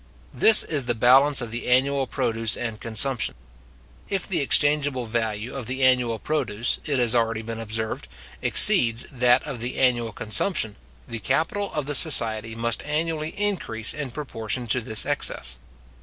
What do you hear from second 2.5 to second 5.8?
and consumption. If the exchangeable value of